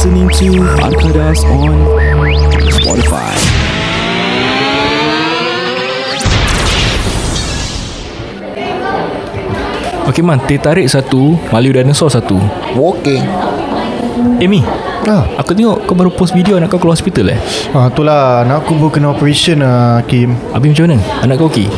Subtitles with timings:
[0.00, 1.76] listening to Arkadas on
[2.72, 3.36] Spotify.
[10.08, 12.40] Okay man, teh tarik satu, Maliu dinosaur satu.
[12.72, 13.20] Okey.
[14.40, 14.64] Amy,
[15.04, 17.40] Ah, aku tengok kau baru post video anak kau keluar hospital eh.
[17.72, 20.36] ah itulah anak aku baru kena operation ah Kim.
[20.52, 20.96] Habis macam mana?
[21.24, 21.68] Anak kau okey?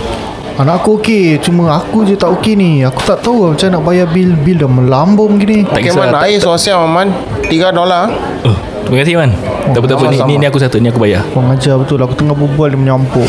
[0.58, 2.82] Anak aku okey, cuma aku je tak okey ni.
[2.82, 5.66] Aku tak tahu lah macam nak bayar bil bil dah melambung gini.
[5.66, 7.08] Tak Okey kisah, man, tak- air sosial man.
[7.52, 8.08] 3 dolar.
[8.48, 8.56] Oh,
[8.88, 9.30] terima kasih man.
[9.76, 11.20] Tak apa tak apa ni, ni, ni aku satu, ni aku bayar.
[11.30, 13.28] Kau ajar betul Aku tengah berbual dia menyampuk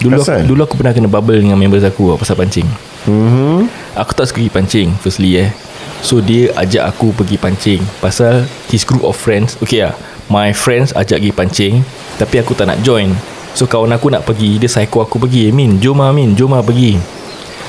[0.00, 2.64] Dulu aku, dulu aku pernah kena bubble dengan members aku lah pasal pancing.
[3.04, 3.68] Mhm.
[4.00, 5.52] Aku tak suka pergi pancing firstly eh.
[6.00, 9.56] So dia ajak aku pergi pancing Pasal his group of friends.
[9.64, 9.96] Okay lah
[10.28, 11.74] My friends ajak pergi pancing
[12.20, 13.16] Tapi aku tak nak join
[13.56, 14.60] So kawan aku nak pergi.
[14.60, 15.48] Dia psycho aku pergi.
[15.48, 16.36] Min jom lah Min.
[16.36, 17.00] Jom lah pergi.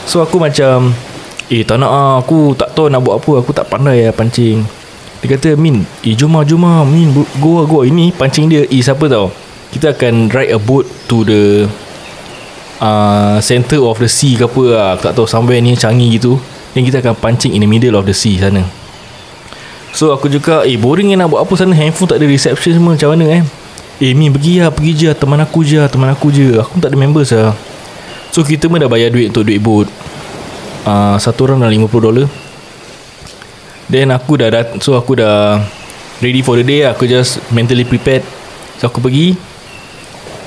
[0.03, 0.91] So aku macam
[1.47, 3.39] Eh tak nak lah Aku tak tahu nak buat apa.
[3.39, 4.67] Aku tak pandai lah pancing.
[5.23, 7.79] Dia kata Min Eh jom lah jom lah Min go lah go.
[7.81, 8.67] Lah." Ini pancing dia.
[8.67, 9.31] Eh siapa tau?
[9.71, 11.71] Kita akan ride a boat to the
[12.83, 16.35] uh, Center of the sea ke apa lah Aku tak tahu somewhere ni Changi gitu.
[16.75, 18.67] Dan kita akan pancing in the middle of the sea sana.
[19.95, 21.71] So aku juga Eh boring eh nak buat apa sana?
[21.71, 22.99] Handphone tak ada reception semua.
[22.99, 23.43] Macam mana eh
[23.97, 25.17] Eh Min pergi lah Pergi je lah.
[25.17, 26.57] Teman aku je lah Teman aku je.
[26.61, 27.53] Aku tak ada members lah.
[28.29, 29.89] So kita pun dah bayar duit Untuk duit boat.
[30.85, 32.27] Uh, Satu orang dah 50 dolar.
[33.89, 35.61] Then aku dah dat So aku dah
[36.21, 36.97] Ready for the day lah.
[36.97, 38.25] Aku just mentally prepared.
[38.81, 39.37] So aku pergi.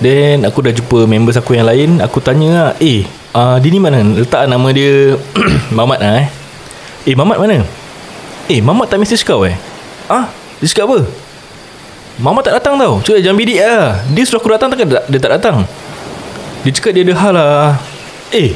[0.03, 1.99] Then aku dah jumpa members aku yang lain.
[2.03, 4.03] Aku tanya lah Eh uh, dia ni mana?
[4.03, 5.15] Letak nama dia
[5.79, 6.29] Mamat lah eh.
[7.07, 7.63] Eh Mamat mana?
[8.51, 9.55] Eh Mamat tak message kau eh.
[10.11, 11.30] Ah Dia cakap apa
[12.21, 13.01] Mamat tak datang tau.
[13.01, 14.05] Cakap jangan bidik lah.
[14.13, 15.65] Dia suruh aku datang takkan dia, dia tak datang?
[16.61, 17.81] Dia cakap dia ada hal lah.
[18.37, 18.53] Eh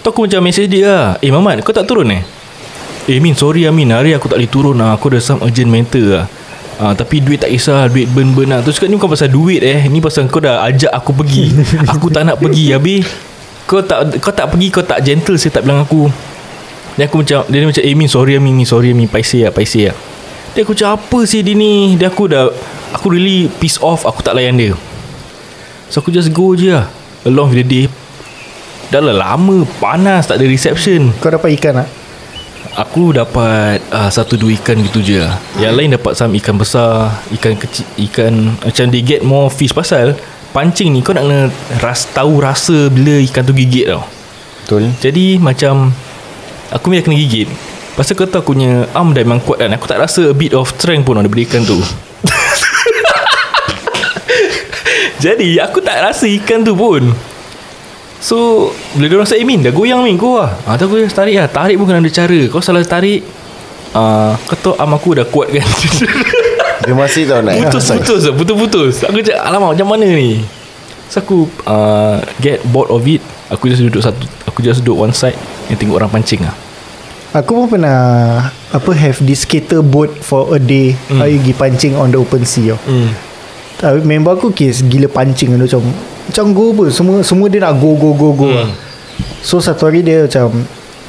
[0.00, 1.04] Tu aku macam message dia lah.
[1.18, 2.22] Eh Mamat kau tak turun eh?
[3.10, 4.94] Eh Min sorry Amin Hari aku tak boleh turun lah.
[4.94, 6.24] Aku ada some urgent matter lah.
[6.78, 8.62] Ah, tapi duit tak kisah Duit burn-burn lah.
[8.62, 9.82] Terus cakap ni bukan pasal duit eh.
[9.90, 11.50] Ni pasal kau dah ajak aku pergi.
[11.92, 13.02] Aku tak nak pergi Habis
[13.66, 16.06] Kau tak kau tak pergi Kau tak gentle Saya tak bilang aku.
[16.94, 19.90] Dia aku macam Dia macam Eh Min sorry Amin Min sorry Amin Paiseh lah Paiseh
[19.90, 19.96] lah.
[20.56, 22.00] Dia aku macam apa sih dia ni?
[22.00, 22.48] Dia aku dah
[22.94, 24.74] Aku really piss off Aku tak layan dia.
[25.90, 26.86] So aku just go je lah.
[27.26, 27.86] Along with the day
[28.94, 31.10] Dah lah lama Panas Tak ada reception.
[31.18, 31.88] Kau dapat ikan tak?
[32.78, 35.34] Aku dapat uh, Satu dua ikan gitu je lah.
[35.58, 39.74] Yang lain dapat some ikan besar Ikan kecil Ikan Macam they get more fish.
[39.74, 40.14] Pasal
[40.54, 41.50] Pancing ni Kau nak kena
[41.82, 44.06] ras, Tahu rasa Bila ikan tu gigit tau.
[44.62, 44.94] Betul.
[45.02, 45.90] Jadi macam
[46.70, 47.50] Aku punya kena gigit.
[47.94, 49.72] Pasal kau tahu aku punya Arm dah memang kuat kan?
[49.74, 51.80] Aku tak rasa a bit of strength pun Daripada ikan tu
[55.26, 57.10] Jadi aku tak rasa ikan tu pun.
[58.22, 61.50] So Bila diorang say Min dah goyang Min Go lah ha, aku just tarik lah.
[61.50, 62.40] Tarik pun kena ada cara.
[62.48, 63.26] Kau salah tarik
[63.92, 65.66] uh, Kau tahu arm aku dah kuat kan.
[66.86, 67.68] Dia masih tahu nak.
[67.68, 68.94] Putus-putus lah Putus-putus.
[69.04, 70.46] Aku cakap Alamak macam mana ni?
[71.10, 73.20] So aku uh, Get bored of it.
[73.50, 75.36] Aku just duduk satu Aku just duduk one side
[75.68, 76.54] And tengok orang pancing lah.
[77.36, 77.98] Aku pun pernah
[78.72, 80.96] Apa have this skater boat For a day.
[81.12, 81.20] Mm.
[81.20, 83.25] I pergi pancing on the open sea tau hmm.
[83.82, 85.80] Uh, Member aku kes Gila pancing tu Macam
[86.28, 88.72] Macam go apa Semua semua dia nak go go go go Hmm.
[89.40, 90.64] So satu hari dia macam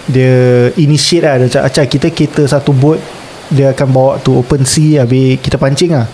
[0.07, 0.31] Dia
[0.75, 2.99] initiate lah Dia macam Acah kita kita satu boat
[3.47, 6.07] Dia akan bawa to open sea Habis kita pancing lah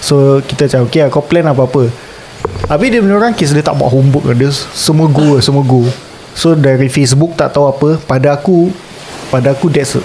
[0.00, 1.92] So kita macam Okay lah kau plan apa-apa
[2.66, 4.36] Habis dia punya orang kes Dia tak buat homework lah.
[4.36, 5.84] Dia semua go lah Semua go
[6.32, 8.72] So dari Facebook tak tahu apa Pada aku
[9.28, 10.00] Pada aku that's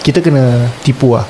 [0.00, 1.26] Kita kena tipu lah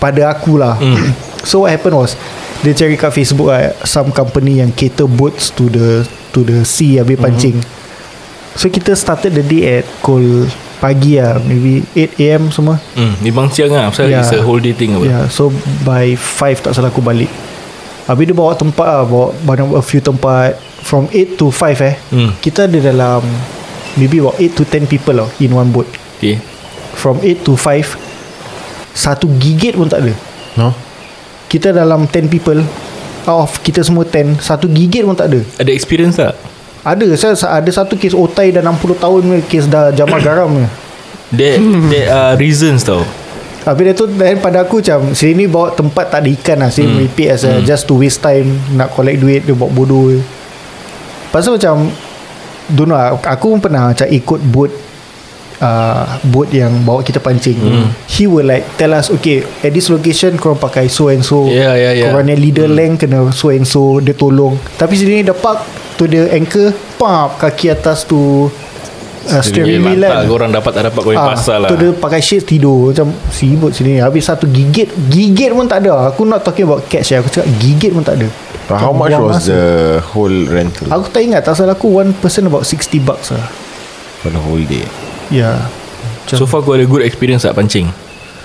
[0.00, 1.12] Pada aku lah Hmm.
[1.42, 2.14] So what happened was
[2.62, 6.96] Dia cari kat Facebook lah Some company yang cater boats To the To the sea
[6.96, 7.58] Habis pancing
[8.54, 10.46] So kita started the day at Pukul
[10.78, 14.20] Pagi lah Maybe 8am semua Hmm, ni bang siang lah Pasal Ya.
[14.20, 15.50] it's a whole day thing apa Yeah, so
[15.82, 17.30] by 5 tak salah aku balik.
[18.02, 20.58] Habis dia bawa tempat lah, bawa banyak a few tempat.
[20.82, 21.94] From 8 to 5 eh.
[22.10, 22.34] Hmm.
[22.36, 23.22] Kita ada dalam
[23.94, 25.86] maybe about 8 to 10 people lah in one boat.
[26.18, 26.42] Okay
[26.92, 27.94] From 8 to 5
[28.92, 30.12] satu gigit pun tak ada.
[30.54, 30.74] No?
[31.52, 32.64] Kita dalam 10 people
[33.28, 35.40] out of kita semua 10 satu gigit pun tak ada.
[35.60, 36.32] Ada experience tak?
[36.80, 40.70] Ada saya ada satu kes otai dah 60 tahun punya kes dah jamah garam punya.
[41.32, 41.56] There,
[41.88, 43.08] there are reasons tau
[43.64, 46.68] Habis dia tu Dan pada aku macam Sini ni bawa tempat tak ada ikan lah
[46.68, 47.02] Sini hmm.
[47.08, 50.12] repeat as a, Just to waste time Nak collect duit Dia buat bodoh.
[51.32, 51.88] Pasal macam
[52.68, 54.91] Don't know lah, Aku pun pernah macam ikut boat
[55.62, 57.86] uh, Boat yang bawa kita pancing hmm.
[58.10, 61.78] He will like Tell us Okay At this location Korang pakai so and so Yeah,
[61.78, 62.10] yeah, yeah.
[62.10, 62.76] Korang yang leader hmm.
[62.76, 65.62] length Kena so and so Dia tolong Tapi sini dah park
[65.96, 71.00] Tu dia anchor Pap Kaki atas tu uh, Steering wheel kan korang dapat tak dapat
[71.00, 74.50] Kau yang Ah, pasal lah Tu dia pakai shades tidur Macam sibuk sini Habis satu
[74.50, 77.22] gigit Gigit pun tak ada Aku not talking about catch ya.
[77.22, 78.28] Aku cakap gigit pun tak ada
[78.62, 79.50] But how much was masa.
[79.52, 79.64] the
[80.14, 83.46] whole rental Aku tak ingat Tak salah aku One person about 60 bucks lah
[84.22, 84.86] for the whole day?
[85.30, 85.54] Ya.
[85.54, 85.58] Yeah.
[86.32, 87.92] So far kau ada good experience tak pancing?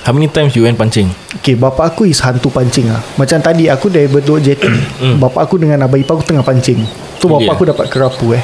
[0.03, 1.11] How many times you went pancing?
[1.39, 2.99] Okay bapa aku is hantu pancing lah.
[3.19, 4.71] Macam tadi aku dari Bedok Jetty
[5.23, 6.79] Bapa aku dengan abang ipar aku tengah pancing.
[7.19, 7.55] Tu bapa Yeah.
[7.55, 8.43] aku dapat kerapu eh.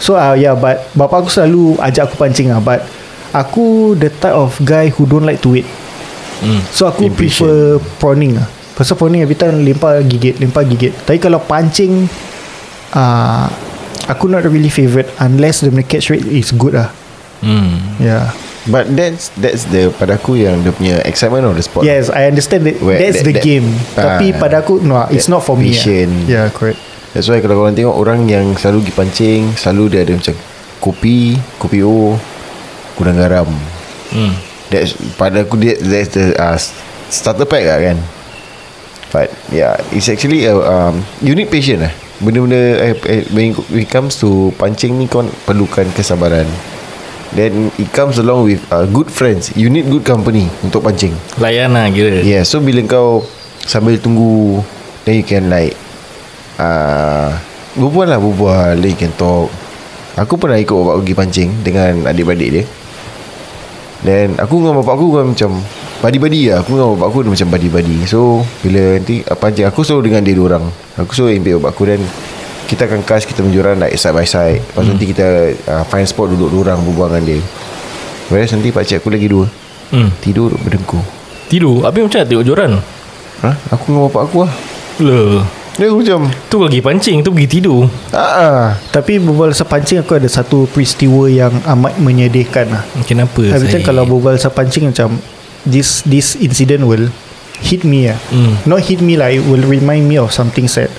[0.00, 2.60] So uh, yeah but Bapa aku selalu ajak aku pancing lah.
[2.60, 2.84] But
[3.32, 5.64] Aku the type of guy who don't like to wait.
[6.44, 6.60] Hmm.
[6.68, 7.40] So aku Impatient.
[7.40, 7.56] prefer
[7.96, 8.44] prawning lah.
[8.76, 10.92] Pasal prawning every time lempar gigit Lempar gigit.
[10.92, 12.08] Tapi kalau pancing
[12.92, 13.48] uh,
[14.08, 16.90] Aku not really favourite Unless the catch rate is good lah
[17.42, 17.98] Hmm.
[17.98, 18.30] Yeah
[18.62, 21.82] But that's that's the pada aku yang dia punya excitement of the sport.
[21.82, 23.66] Yes I understand that Where That's that- the that- game
[23.98, 26.30] Ah, Tapi pada aku No it's that not for me patient.
[26.30, 26.30] lah.
[26.30, 26.78] Yeah correct
[27.10, 30.32] That's why kalau korang tengok orang yang selalu pergi pancing, selalu dia ada macam
[30.80, 32.16] kopi, kopi O,
[32.96, 33.44] kurang garam.
[34.08, 34.32] Hmm.
[34.72, 36.56] That's pada aku dia that's the uh,
[37.12, 37.98] starter pack lah kan.
[39.12, 41.92] But yeah, it's actually a um, you need patient lah.
[42.16, 46.48] Benda-benda eh, eh, when it comes to pancing ni kau perlukan kesabaran.
[47.32, 49.56] Then it comes along with uh, good friends.
[49.56, 51.16] You need good company untuk pancing.
[51.40, 53.24] Layan lah kira Yeah, so bila kau
[53.64, 54.60] sambil tunggu
[55.08, 55.72] then you can like
[56.60, 57.32] uh,
[57.72, 59.48] berbual lah berbual, then you can talk.
[60.20, 62.64] Aku pernah ikut bapak pergi pancing dengan adik-beradik dia.
[64.02, 65.50] Then aku dengan bapak aku kan macam
[66.02, 69.86] Badi-badi lah Aku dengan bapak aku dia macam badi-badi So Bila nanti uh, pancing Aku
[69.86, 70.64] selalu dengan dia orang
[70.98, 72.00] Aku selalu ambil bapak aku Dan
[72.72, 74.64] Kita akan cast Kita menjuran like side by side.
[74.64, 74.90] Lepas hmm.
[74.96, 75.26] nanti kita
[75.68, 77.40] uh, Find spot duduk dua orang Berbual dengan dia.
[78.32, 79.44] Whereas nanti pakcik aku lagi dua.
[79.92, 80.08] Hmm.
[80.24, 81.04] Tidur berdengkur.
[81.52, 81.84] Tidur?
[81.84, 82.70] Habis macam mana tengok joran?
[83.44, 83.50] Ha?
[83.76, 84.52] Aku dengan bapak aku lah.
[85.04, 85.44] Le.
[85.72, 87.88] Dia macam Tu pergi pancing Tu pergi tidur.
[88.12, 88.76] Ah.
[88.92, 92.84] Tapi berbual pasal pancing Aku ada satu peristiwa Yang amat menyedihkan lah.
[93.08, 95.16] Kenapa time saya kalau berbual pasal pancing Macam
[95.64, 97.08] This this incident will
[97.64, 98.20] Hit me lah.
[98.28, 98.56] Hmm.
[98.68, 100.92] Not hit me lah It will remind me of something sad.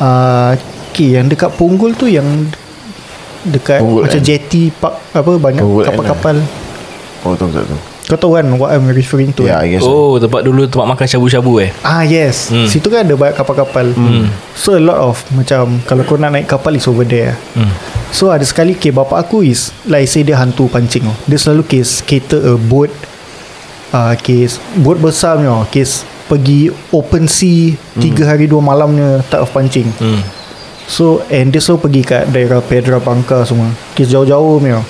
[0.00, 0.56] Uh,
[0.98, 2.50] Okay yang dekat Punggol tu Yang
[3.46, 4.26] Dekat Punggol Macam kan?
[4.26, 6.36] jetty park Apa banyak Punggol kan, kapal-kapal
[7.22, 7.78] Oh tahu tak tahu
[8.10, 9.94] Kau tahu kan What I'm referring to Ya yeah, I guess so.
[9.94, 12.66] Oh tempat dulu Tempat makan syabu-syabu eh Ah yes Hmm.
[12.66, 14.26] Situ kan ada banyak kapal-kapal hmm.
[14.58, 17.70] So a lot of Macam Kalau kau nak naik kapal Is over there hmm.
[18.10, 21.14] So ada sekali okay, Bapa aku is Like say dia hantu pancing oh.
[21.30, 22.90] Dia selalu case Cater a boat
[23.94, 25.66] uh, Case Boat besar punya oh.
[25.70, 30.37] Case Pergi open sea Tiga hari dua malamnya Type of pancing Hmm.
[30.88, 33.68] So And dia selalu pergi kat Daerah Pedra Bangka semua.
[33.92, 34.80] Case jauh-jauh punya.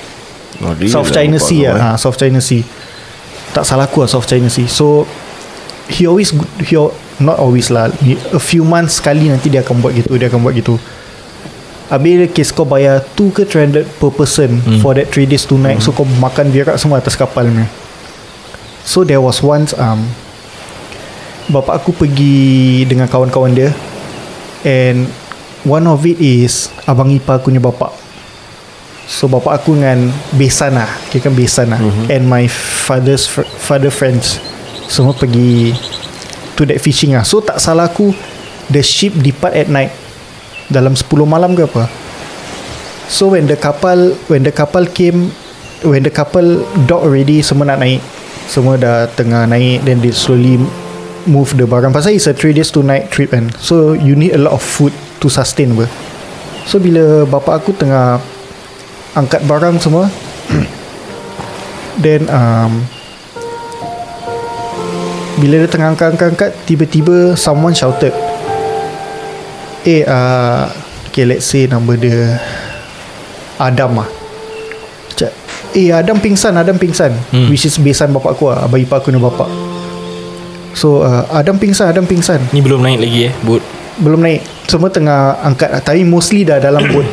[0.62, 1.82] Oh, South lah China Sea lah eh.
[1.82, 2.62] ha, South China Sea.
[3.50, 4.70] Tak salah aku lah South China Sea.
[4.70, 5.04] So
[5.90, 6.30] He always
[6.62, 6.78] he,
[7.18, 7.90] Not always lah
[8.30, 10.78] A few months sekali Nanti dia akan buat gitu Dia akan buat gitu.
[11.88, 14.84] Habis case kau bayar 2 ke 300 per person hmm.
[14.84, 15.84] For that 3 days 2 night hmm.
[15.84, 17.66] So kau makan birak semua atas kapal ni.
[18.84, 20.04] So there was once um,
[21.48, 23.72] Bapak aku pergi Dengan kawan-kawan dia
[24.62, 25.08] And
[25.68, 27.92] One of it is Abang ipar aku punya bapak.
[29.08, 30.88] So bapak aku dengan Besan lah.
[31.12, 31.80] Kira kan besan lah.
[31.80, 32.06] Mm-hmm.
[32.08, 34.40] And my father's fr- Father friends.
[34.88, 35.76] Semua pergi
[36.56, 37.24] To that fishing lah.
[37.28, 38.16] So tak salah aku
[38.72, 39.92] The ship depart at night.
[40.72, 41.88] Dalam 10 malam ke apa.
[43.08, 45.32] So when the kapal When the kapal came
[45.84, 48.00] When the couple dock already Semua nak naik.
[48.48, 50.60] Semua dah tengah naik Then they slowly
[51.28, 51.92] Move the barang.
[51.92, 53.52] Pasal it's a 3 days 2 night trip kan.
[53.60, 55.90] So you need a lot of food To sustain ber.
[56.68, 58.20] So bila bapak aku tengah
[59.16, 60.12] Angkat barang semua
[62.04, 62.84] Then um,
[65.40, 68.12] Bila dia tengah angkat-angkat Tiba-tiba Someone shouted
[69.88, 70.68] Eh uh,
[71.08, 72.36] Okay let's say Nama dia
[73.56, 74.08] Adam lah
[75.16, 75.32] Cak,
[75.72, 77.48] Eh Adam pingsan Adam pingsan hmm.
[77.48, 79.48] Which is besan bapak aku lah Abang ipar aku ni bapak
[80.76, 83.64] So uh, Adam pingsan Adam pingsan Ni belum naik lagi eh Boat
[83.98, 84.42] belum naik.
[84.70, 85.74] Semua tengah angkat.
[85.82, 87.06] Tapi mostly dah dalam boat.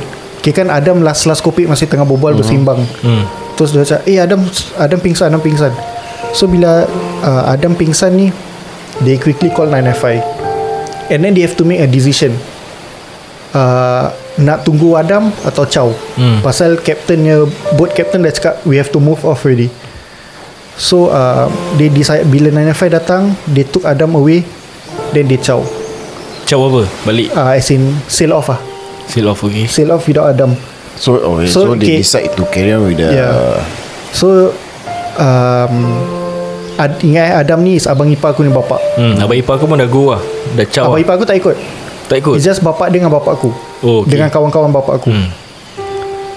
[0.46, 2.46] Okay kan Adam last-last kopi Masih tengah berbual uh-huh.
[2.46, 3.24] bersimbang hmm.
[3.58, 4.46] Terus dia cakap Eh Adam
[4.78, 5.74] Adam pingsan Adam pingsan.
[6.38, 6.86] So bila
[7.26, 8.30] uh, Adam pingsan ni
[9.02, 12.38] They quickly call 995 And then they have to make a decision.
[13.54, 15.90] Uh, nak tunggu Adam atau Chow?
[16.20, 16.44] Hmm.
[16.44, 17.48] pasal captainnya
[17.80, 19.72] boat captain dah cakap we have to move off already.
[20.76, 21.48] So uh,
[21.80, 24.44] they decide bila 995 datang they took Adam away
[25.16, 25.64] then they Chow
[26.46, 26.82] Caw apa?
[27.04, 27.28] Balik?
[27.34, 28.60] Uh, as in sail off ah.
[29.10, 29.66] Seal off okay.
[29.66, 30.54] Sail off without Adam
[30.96, 31.98] So okay, so, So, they okay.
[32.02, 33.60] decide to carry on with the Yeah.
[34.16, 34.54] so
[35.20, 35.76] um,
[36.76, 38.80] Ad, ingat Adam ni is abang ipar aku ni bapak.
[39.00, 40.20] Hmm, Abang ipar aku pun dah go lah
[40.60, 41.04] Dah caw abang lah.
[41.08, 41.56] ipar aku tak ikut.
[42.06, 42.36] Tak ikut?
[42.36, 43.50] It's just bapak dengan bapak aku.
[43.82, 44.16] Oh, okay.
[44.20, 45.10] Dengan kawan-kawan bapak aku.
[45.12, 45.32] Hmm.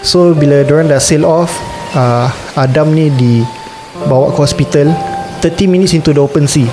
[0.00, 1.52] So bila diorang dah sail off
[1.92, 3.42] uh, Adam ni di
[4.06, 4.94] Bawa ke hospital
[5.42, 6.70] 30 minutes into the open sea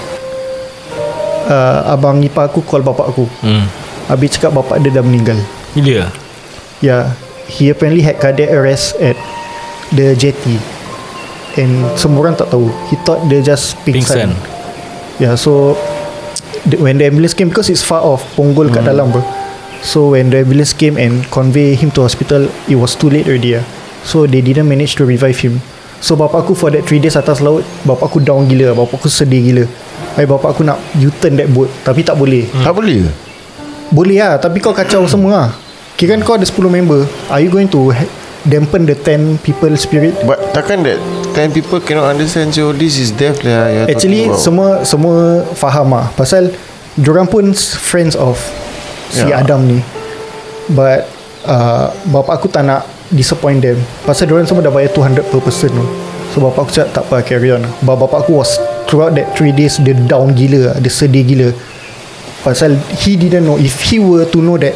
[1.49, 3.25] uh, Abang ipar aku call bapak aku.
[3.41, 3.65] Hmm.
[4.09, 5.37] Habis cakap bapak dia dah meninggal.
[5.73, 6.09] Gila
[6.83, 9.17] Yeah He apparently had cardiac arrest at
[9.93, 10.57] The jetty.
[11.55, 12.67] And semua orang tak tahu.
[12.89, 13.93] He thought dia just Pingsan.
[13.93, 14.31] Pingsan,
[15.21, 15.77] Yeah so
[16.67, 19.21] the, When the ambulance came Because it's far off Punggol kat dalam bro.
[19.85, 23.61] So when the ambulance came And convey him to hospital It was too late already
[23.61, 23.65] lah
[24.05, 25.61] So they didn't manage to revive him.
[25.97, 29.09] So bapak aku for that 3 days atas laut Bapak aku down gila Bapak aku
[29.09, 29.65] sedih gila
[30.15, 32.47] Habis bapak aku nak U-turn that boat Tapi tak boleh.
[32.55, 33.11] Tak boleh ke?
[33.85, 35.49] boleh lah Tapi kau kacau semua lah.
[35.93, 37.03] Kira kan kau ada 10 member.
[37.27, 38.07] Are you going to ha-
[38.41, 40.15] Dampen the 10 people spirit?
[40.21, 40.97] But takkan that
[41.33, 46.07] 10 people cannot understand So this is death lah Actually semua Semua faham lah.
[46.13, 46.55] Pasal
[46.95, 48.39] Diorang pun Friends of
[49.11, 49.39] Si Ya.
[49.39, 49.79] Adam ni.
[50.67, 51.05] But
[51.43, 53.77] uh, Bapak aku tak nak Disappoint them.
[54.01, 55.85] Pasal diorang semua dah bayar 200 per person tu.
[56.31, 59.51] So bapak aku cakap Tak apa carry on But bapak aku was Throughout that 3
[59.55, 61.49] days Dia down gila Dia sedih gila.
[62.45, 64.73] Pasal He didn't know If he were to know that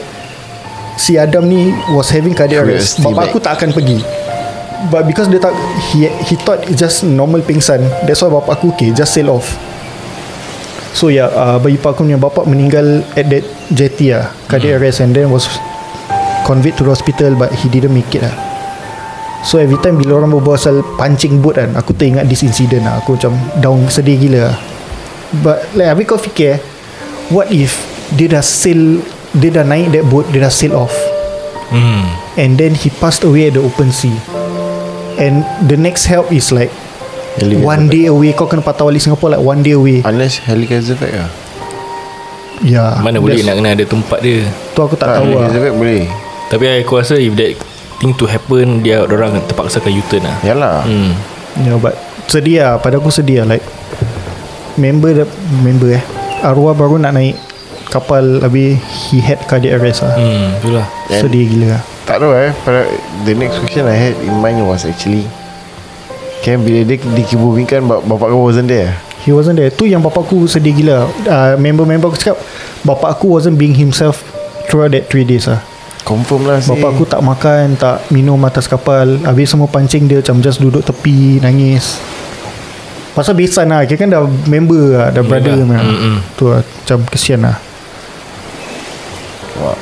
[1.00, 4.02] Si Adam ni Was having cardiac arrest Bapak aku tak akan pergi.
[4.92, 5.56] But because dia tak
[5.92, 7.84] He he thought it's just normal pingsan.
[8.08, 9.48] That's why bapak aku Okay just sail off.
[10.96, 15.14] So yeah uh, Bayi aku punya bapak meninggal At that jetty lah Cardiac arrest And
[15.14, 15.46] then was
[16.50, 18.49] Conveyed to the hospital But he didn't make it lah
[19.44, 23.00] So every time Bila orang berbual pasal Pancing boat kan Aku teringat this incident lah.
[23.00, 24.56] Aku macam Down sedih gila lah.
[25.40, 26.60] But like Habis kau fikir eh,
[27.32, 27.80] What if
[28.16, 29.00] Dia dah sail
[29.38, 30.92] Dia dah naik that boat Dia dah sail off?
[31.70, 32.10] Hmm.
[32.36, 34.16] And then he passed away At the open sea.
[35.22, 36.74] And the next help is like
[37.38, 38.34] Helicopter One day away.
[38.34, 40.02] Kau kena patah balik Singapore Like one day away.
[40.02, 41.30] Unless helicopter effect lah.
[42.66, 42.98] Ya.
[43.00, 44.44] Mana boleh nak kena ada tempat dia?
[44.76, 45.48] Tu aku tak Tak tahu lah.
[45.48, 46.04] helicopter effect boleh.
[46.50, 50.38] Tapi aku rasa If that thing to happen Dia orang terpaksa akan U-turn lah.
[50.42, 50.78] Yalah.
[50.84, 51.12] Hmm.
[51.60, 52.78] Ya but Sedih lah.
[52.78, 53.66] Pada aku sedih lah Like
[54.76, 56.04] Member dah- Member eh
[56.40, 57.36] Arwah baru nak naik
[57.88, 60.16] Kapal Habis He had cardiac arrest lah.
[60.16, 61.82] Hmm, itulah Sedih gila lah.
[62.06, 62.88] Tak tahu eh pada,
[63.22, 65.28] The next question I had in mind was actually
[66.40, 68.96] Kan bila dia dikebumikan bap- Bapak kau wasn't there?
[69.20, 69.68] He wasn't there.
[69.68, 70.98] Tu yang bapak aku sedih gila.
[71.28, 72.40] Uh, Member-member aku cakap
[72.82, 74.24] Bapak aku wasn't being himself
[74.66, 75.60] Throughout that 3 days lah
[76.10, 79.22] Confirm lah Bapak aku tak makan Tak minum atas kapal.
[79.22, 82.02] Habis semua pancing dia Macam just duduk tepi Nangis.
[83.14, 85.78] Pasal besan lah Kira kan dah member lah Dah brother Yelah.
[85.78, 85.86] lah.
[85.86, 86.18] Mm-mm.
[86.34, 87.58] Tu lah Macam kesian lah.
[89.60, 89.78] Wow.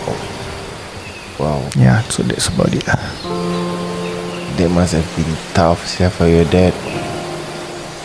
[1.38, 1.60] Wow.
[1.80, 2.98] Ya yeah, so that's about it lah.
[4.58, 6.74] That must have been tough Sia for your dad.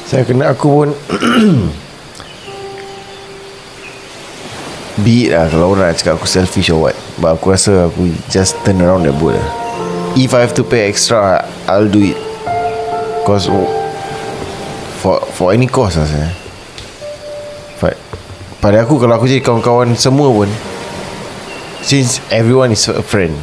[0.05, 0.89] Saya kena aku pun
[5.01, 6.97] Be it lah Kalau orang nak cakap aku selfish or what.
[7.17, 9.49] But aku rasa aku Just turn around that boat lah.
[10.13, 12.19] If I have to pay extra I'll do it.
[13.25, 13.69] Cause oh,
[15.01, 16.29] For for any cost lah saya.
[17.81, 17.97] But
[18.61, 20.51] Pada aku Kalau aku jadi kawan-kawan Semua pun
[21.81, 23.35] Since everyone is a friend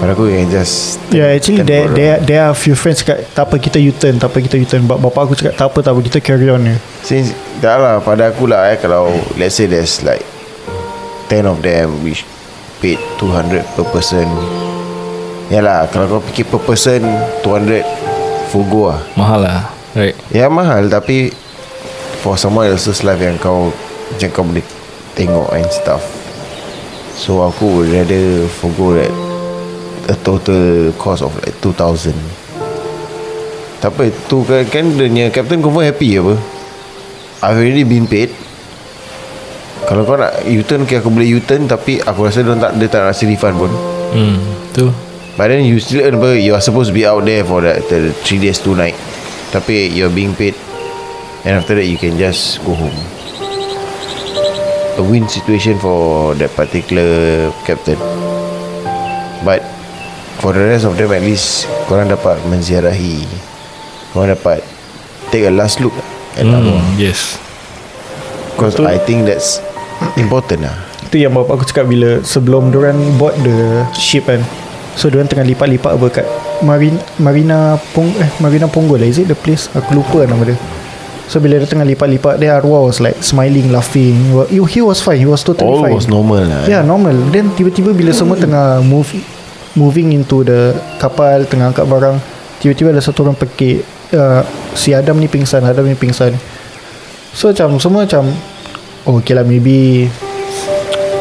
[0.00, 1.92] Pada aku can just Yeah actually there, around.
[1.92, 4.88] there, there are few friends cakap Tak apa kita U-turn Tak apa kita U-turn.
[4.88, 7.94] But bapak aku cakap Tak apa tak apa Kita carry on je Since Dah lah
[8.00, 10.24] pada aku lah eh Kalau Let's say there's like
[11.28, 12.24] 10 of them Which
[12.80, 14.24] Paid 200 per person.
[15.52, 17.04] Yalah Kalau kau fikir per person
[17.44, 17.84] 200
[18.56, 19.04] Full go lah.
[19.20, 19.60] Mahal lah
[19.92, 20.16] Right?
[20.32, 21.28] Ya mahal Tapi
[22.24, 23.68] For someone else's life Yang kau
[24.16, 24.64] Macam kau boleh
[25.12, 26.00] Tengok and stuff.
[27.12, 29.12] So aku would rather Forgo that
[30.08, 32.14] A total cost of like 2000
[33.80, 36.34] Tak apa Tu kan, kan dia punya Captain confirm happy apa?
[37.40, 38.28] I've already been paid.
[39.88, 43.08] Kalau kau nak U-turn Okay aku boleh U-turn Tapi aku rasa dia tak, dia tak
[43.10, 43.72] kasi refund pun.
[44.14, 44.36] Hmm
[44.70, 44.86] Tu.
[45.34, 46.36] But then you still earn apa?
[46.36, 48.96] You are supposed to be out there For that the 3 days 2 night.
[49.50, 50.54] Tapi you're being paid
[51.44, 52.96] And after that you can just go home.
[55.00, 57.96] A win situation for that particular captain.
[59.40, 59.64] But
[60.38, 63.26] For the rest of them at least Korang dapat menziarahi
[64.14, 64.62] Korang dapat
[65.34, 65.92] Take a last look
[66.38, 67.36] At hmm, Yes
[68.54, 69.58] Because I think that's
[70.14, 74.38] Important lah Tu yang bapak aku cakap bila sebelum diorang board the ship kan.
[74.94, 76.26] So diorang tengah lipat-lipat apa kat
[76.62, 77.58] Marina Marina
[77.90, 79.66] Pong eh Marina Ponggol is it the place?
[79.74, 80.54] Aku lupa nama dia.
[81.26, 84.14] So bila dia tengah lipat-lipat dia arwah was like smiling laughing.
[84.46, 85.18] He, he was fine.
[85.18, 85.98] He was totally All fine.
[85.98, 87.18] was normal lah Yeah, normal.
[87.34, 89.10] Then tiba-tiba bila semua tengah move
[89.74, 92.16] moving into the kapal tengah angkat barang,
[92.58, 93.82] tiba-tiba ada satu orang pekik
[94.14, 94.42] uh,
[94.74, 96.34] si Adam ni pingsan, Adam ni pingsan.
[97.30, 98.26] So macam semua macam
[99.06, 100.10] oh, okay lah maybe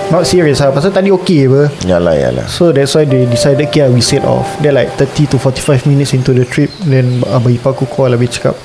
[0.09, 1.69] not serious lah pasal tadi okay apa.
[1.85, 4.49] Yalah yalah So that's why they decided okay we set off.
[4.61, 8.41] They're like 30 to 45 minutes into the trip then abang ipar aku call habis
[8.41, 8.57] cakap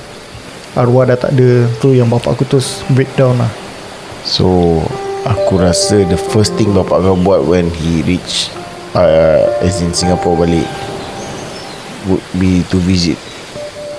[0.73, 3.51] arwah dah tak ada tu yang bapak aku terus breakdown lah.
[4.25, 4.81] So
[5.25, 8.53] Aku rasa the first thing bapak kau buat When he reach
[8.95, 10.67] uh, As in Singapore balik
[12.05, 13.17] Would be to visit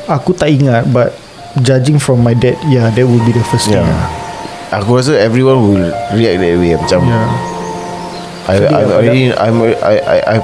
[0.07, 1.11] Aku tak ingat but
[1.59, 3.89] judging from my dad yeah that would be the first thing Yeah.
[3.89, 4.09] lah.
[4.79, 7.29] Aku rasa everyone will react that way Macam Yeah.
[8.47, 10.37] I, Sedih I'm already I'm, I, I, I,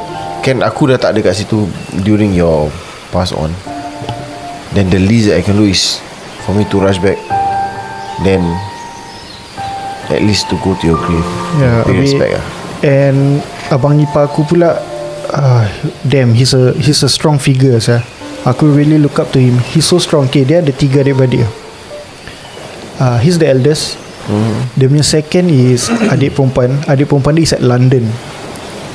[0.42, 1.70] Kan aku dah tak ada kat situ
[2.02, 2.66] During your
[3.10, 3.54] Pass on
[4.74, 6.02] Then the least that I can do is
[6.42, 7.14] For me to rush back
[8.22, 8.42] Then
[10.10, 12.46] At least to go to your grave Yeah, Pay habis- respect lah
[12.82, 13.38] And
[13.72, 14.76] abang ipar aku pula
[15.32, 15.64] uh,
[16.04, 18.04] Damn he's a He's a strong figure sah.
[18.44, 19.56] Aku really look up to him.
[19.72, 20.28] He's so strong.
[20.28, 21.46] Okay dia ada tiga adik-beradik
[23.00, 23.96] uh, He's the eldest.
[24.28, 24.78] Mm.
[24.78, 26.78] Dia punya second is Adik perempuan.
[26.86, 28.06] Adik perempuan dia is at London.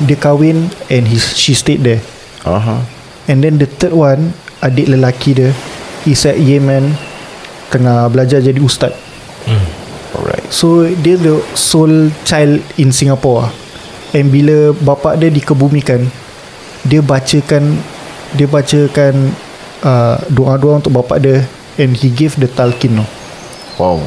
[0.05, 1.99] Dia kahwin And he, she stayed there.
[2.47, 2.79] Uh-huh.
[3.27, 4.31] And then the third one
[4.63, 5.51] Adik lelaki dia
[6.07, 6.95] Is at Yemen
[7.67, 8.95] Tengah belajar jadi ustaz.
[10.15, 10.47] Alright.
[10.47, 13.51] So dia the sole child in Singapore.
[14.15, 16.07] And bila bapak dia dikebumikan
[16.87, 17.75] Dia bacakan
[18.39, 19.35] Dia bacakan
[19.83, 21.43] uh, Doa-doa untuk bapak dia
[21.75, 23.07] And he gave the talqin tau.
[23.77, 23.99] Wow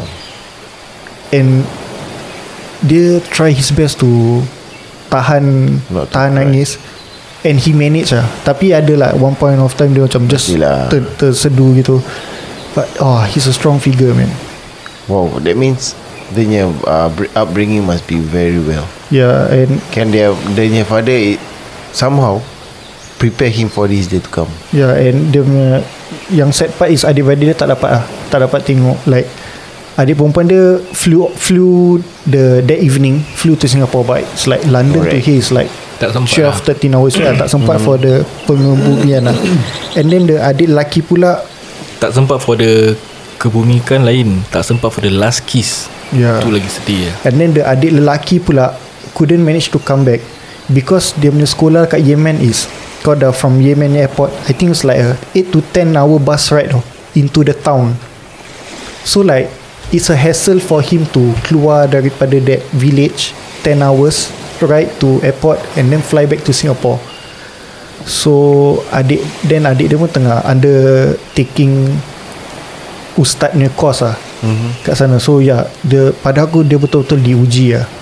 [1.31, 1.69] And
[2.81, 4.41] Dia try his best to
[5.13, 5.45] Tahan
[5.93, 6.39] Not Tahan cry.
[6.49, 6.81] nangis
[7.45, 10.89] And he manage lah Tapi ada lah One point of time Dia macam just Pastilah.
[10.89, 12.01] ter, Tersedu gitu
[12.73, 14.33] But oh He's a strong figure man
[15.13, 15.93] Wow That means
[16.33, 21.15] Dia uh, br- upbringing must be very well Yeah and Can dia Dia punya father
[21.15, 21.43] it,
[21.91, 22.39] Somehow
[23.21, 25.85] Prepare him for this day to come yeah, and dia punya
[26.33, 28.05] Yang sad part is adik-beradik dia tak dapat lah.
[28.31, 29.29] Tak dapat tengok Like
[29.99, 35.05] Adik perempuan dia flew flew the that evening flew to Singapore but it's like London
[35.05, 35.13] Correct.
[35.13, 35.69] to here is like
[36.01, 36.57] Tak sempat 12 lah.
[36.97, 39.37] 13 hours lah tak sempat for the pengebumian lah.
[40.01, 41.45] And then the adik lelaki pula
[42.01, 42.97] Tak sempat for the
[43.41, 44.45] Kebumikan lain.
[44.53, 45.89] Tak sempat for the last kiss.
[46.13, 46.41] Ya.
[46.45, 47.13] Itu lagi sedih ya.
[47.29, 48.73] and then the adik lelaki pula
[49.15, 50.21] couldn't manage to come back
[50.71, 52.71] because dia punya sekolah kat Yemen is
[53.01, 56.53] kau dah from Yemen airport I think it's like a 8 to 10 hour bus
[56.55, 56.85] ride tau,
[57.17, 57.97] into the town.
[59.03, 59.51] So like
[59.91, 63.35] it's a hassle for him to keluar daripada that village
[63.67, 64.31] 10 hours
[64.63, 67.01] ride to airport and then fly back to Singapore.
[68.05, 71.89] So adik then adik dia pun tengah undertaking
[73.19, 74.71] ustaz punya course lah mm-hmm.
[74.87, 75.17] kat sana.
[75.17, 78.00] So ya yeah, dia pada aku dia betul-betul diuji lah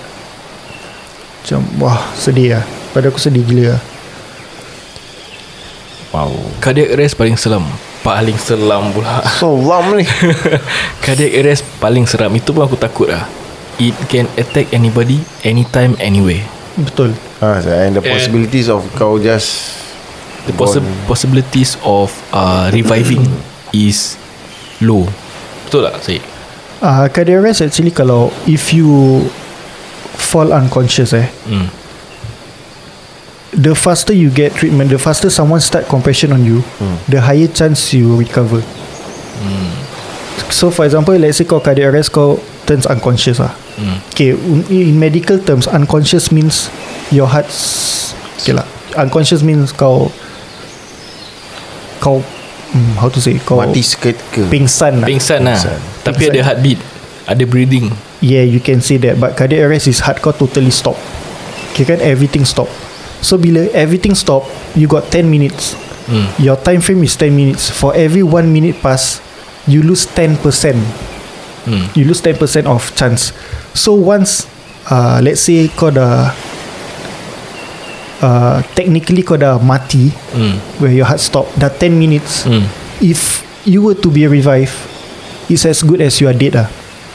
[1.49, 2.63] macam wah sedih lah.
[2.93, 3.81] Pada aku sedih gila lah.
[6.13, 6.29] Wow.
[6.61, 7.65] Cardiac arrest paling seram
[8.05, 9.25] Paling seram pula.
[9.41, 10.05] So lam ni.
[11.05, 13.25] Cardiac arrest paling seram Itu pun aku takut lah.
[13.81, 16.45] It can attack anybody Anytime, anywhere.
[16.77, 17.17] Betul.
[17.41, 19.73] Ha, And the possibilities of Kau just
[20.45, 23.25] The possi- possibilities of uh, Reviving
[23.73, 24.21] Is
[24.85, 25.09] Low.
[25.65, 26.21] Betul tak Syed?
[26.81, 28.87] uh, cardiac arrest actually kalau if you
[30.29, 31.25] fall unconscious eh?
[31.49, 31.67] Hmm.
[33.49, 36.61] the faster you get treatment the faster someone start compassion on you
[37.09, 38.61] the higher chance you recover.
[40.53, 42.37] So for example let's say kau cardiac arrest kau
[42.69, 43.95] turns unconscious lah Hmm.
[44.11, 44.35] okay
[44.67, 46.67] in medical terms unconscious means
[47.15, 48.11] your heart's
[48.43, 48.67] okay lah.
[48.99, 50.11] Unconscious means kau
[52.03, 52.19] kau
[52.75, 55.07] hmm, how to say kau Mati seketika pingsan lah.
[55.07, 55.55] Pingsan lah.
[55.55, 55.79] Pingsan.
[56.03, 56.33] Tapi Pingsan.
[56.35, 56.79] ada heartbeat
[57.23, 57.87] Ada breathing
[58.19, 60.99] Yeah you can say that But cardiac arrest is hardcore totally stop.
[61.71, 61.99] Okay kan?
[62.03, 62.67] Everything stop.
[63.23, 65.75] So bila everything stop You got 10 minutes.
[66.07, 66.27] Hmm.
[66.41, 67.71] Your time frame is 10 minutes.
[67.71, 69.23] For every 1 minute pass
[69.67, 71.83] You lose 10% hmm.
[71.95, 73.31] You lose 10% of chance.
[73.71, 74.47] So once
[74.91, 76.35] uh, Let's say kau dah
[78.19, 80.59] uh, Technically kau dah mati Hmm.
[80.83, 82.43] Where your heart stop Dah 10 minutes.
[82.43, 82.67] Hmm.
[82.99, 84.75] If you were to be revived
[85.47, 86.67] It's as good as you are dead lah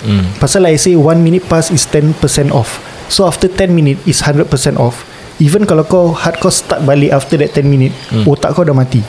[0.05, 0.29] Hmm.
[0.37, 2.21] Pasal like I say 1 minute pass is 10%
[2.53, 2.77] off
[3.09, 5.09] So after 10 minute is 100% off
[5.41, 8.29] Even kalau kau heart kau start balik after that 10 minute Hmm.
[8.29, 9.01] Otak kau dah mati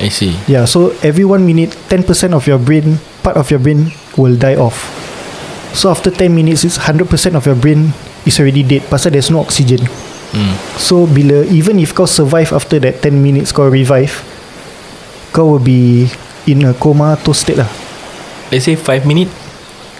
[0.00, 3.92] I see Yeah so every 1 minute 10% of your brain Part of your brain
[4.16, 4.88] will die off
[5.76, 7.04] So after 10 minutes it's 100%
[7.36, 7.92] of your brain
[8.24, 9.84] is already dead pasal there's no oxygen.
[10.32, 10.54] hmm.
[10.80, 14.24] So bila even if kau survive after that 10 minutes kau revive
[15.36, 16.08] kau will be
[16.48, 17.68] in a comatose state lah.
[18.54, 19.26] Let's say 5 minit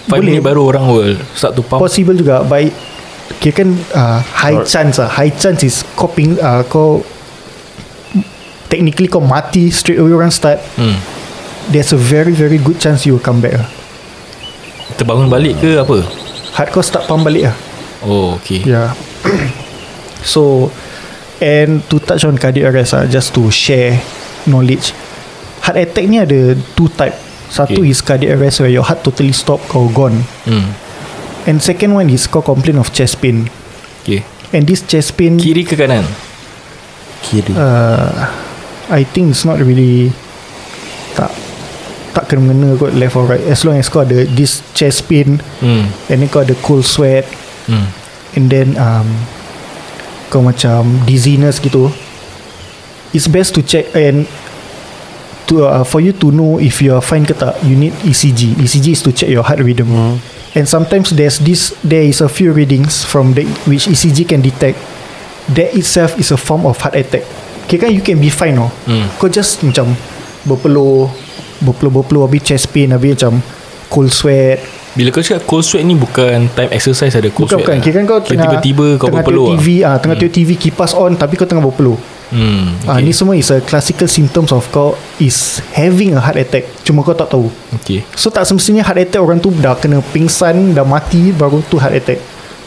[0.06, 0.22] 5 Boleh.
[0.22, 1.82] minit baru orang will Start to pump.
[1.82, 2.70] Possible juga But
[3.42, 5.10] Kira kan uh, High Or- chance lah.
[5.10, 7.02] High chance is Kau ping, uh, Kau
[8.70, 10.62] Technically kau mati Straight away orang start.
[10.78, 10.94] Hmm.
[11.72, 13.68] There's a very very good chance You will come back lah.
[14.94, 16.04] Terbangun balik ke apa?
[16.54, 17.56] Heart kau start pump balik lah.
[18.04, 18.60] Oh okay.
[18.62, 18.92] Yeah
[20.22, 20.68] So
[21.40, 23.98] And to touch on cardiac arrest lah Just to share
[24.44, 24.92] Knowledge.
[25.64, 27.23] Heart attack ni ada Two type
[27.54, 27.94] Satu Okay.
[27.94, 30.74] is cardiac arrest Where your heart totally stop Kau gone hmm.
[31.46, 33.46] And second one is Kau complain of chest pain
[34.02, 36.02] Okay And this chest pain Kiri ke kanan
[37.22, 38.26] Kiri uh,
[38.90, 40.10] I think it's not really
[41.14, 41.30] Tak
[42.14, 45.38] Tak kena mengena kot left or right As long as kau ada This chest pain
[45.62, 45.86] hmm.
[46.10, 47.22] And then kau ada cold sweat
[47.64, 47.88] Hmm.
[48.36, 49.08] And then um,
[50.28, 51.88] Kau macam Dizziness gitu
[53.16, 54.26] It's best to check And
[55.48, 58.58] to uh, For you to know If you are fine ke tak You need ECG
[58.60, 59.90] ECG is to check your heart rhythm
[60.54, 64.78] And sometimes there's this There is a few readings From the Which ECG can detect
[65.52, 67.24] That itself is a form of heart attack
[67.64, 68.68] Okay kan you can be fine oh.
[68.88, 69.08] Hmm.
[69.16, 69.92] Kau just macam
[70.44, 71.08] Berpeluh
[71.64, 73.40] Berpeluh-berpeluh Habis chest pain Habis macam
[73.88, 74.60] Cold sweat
[74.94, 77.84] Bila kau cakap cold sweat ni Bukan time exercise ada cold Bukan sweat bukan lah.
[77.84, 79.62] Kira kan kau tengah Tiba-tiba kau tengah berpeluh tengok lah.
[79.64, 82.90] TV ah, Tengah tengok TV Kipas on Tapi kau tengah berpeluh hmm.
[82.90, 83.00] Okay.
[83.06, 87.14] Ni semua is a classical symptoms of kau Is having a heart attack Cuma kau
[87.14, 87.46] tak tahu
[87.78, 88.02] okay.
[88.18, 91.94] So tak semestinya heart attack Orang tu dah kena pingsan Dah mati Baru tu heart
[91.94, 92.18] attack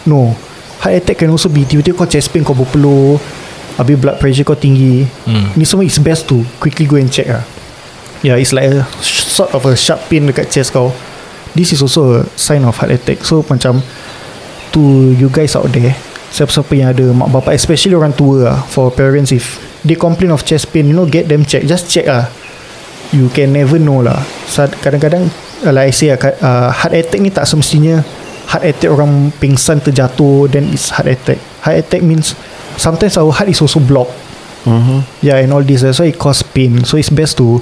[0.08, 0.32] No
[0.80, 3.20] Heart attack can also be Tiba-tiba kau chest pain Kau berpeluh
[3.76, 5.52] Habis blood pressure kau tinggi Hmm.
[5.60, 7.44] Ni semua is best to Quickly go and check lah
[8.24, 10.90] Yeah it's like a Sort of a sharp pain Dekat chest kau
[11.52, 13.84] This is also a Sign of heart attack So macam
[14.72, 16.07] To you guys out there
[16.38, 20.46] Siapa-siapa yang ada Mak bapak Especially orang tua lah For parents if They complain of
[20.46, 22.30] chest pain You know get them check Just check lah.
[23.10, 24.22] You can never know lah.
[24.84, 25.32] Kadang-kadang
[25.66, 28.06] uh, Like I say lah, ka- uh, Heart attack ni tak semestinya
[28.54, 31.42] Heart attack orang pingsan terjatuh Then it's heart attack.
[31.66, 32.38] Heart attack means
[32.78, 34.14] Sometimes our heart is also blocked.
[34.70, 35.00] Mm-hmm.
[35.26, 36.86] Yeah and all this That's why it cause pain.
[36.86, 37.58] So it's best to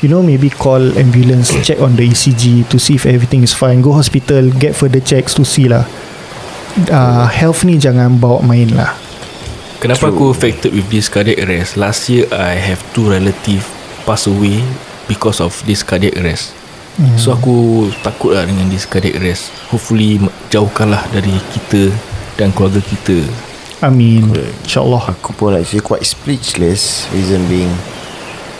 [0.00, 3.82] You know maybe call ambulance Check on the ECG To see if everything is fine.
[3.84, 5.84] Go hospital Get further checks To see lah
[6.90, 8.94] uh, Health ni jangan bawa main lah.
[9.78, 10.16] Kenapa True.
[10.16, 11.76] aku affected with this cardiac arrest?
[11.76, 13.64] Last year I have two relative
[14.08, 14.64] Pass away
[15.04, 16.56] Because of this cardiac arrest.
[16.96, 17.18] Hmm.
[17.20, 19.52] So aku takut lah dengan this cardiac arrest.
[19.68, 21.92] Hopefully m- jauhkanlah dari kita
[22.40, 23.20] Dan keluarga kita.
[23.84, 24.32] Amin.
[24.64, 25.12] InsyaAllah.
[25.12, 27.68] Aku pun actually quite speechless Reason being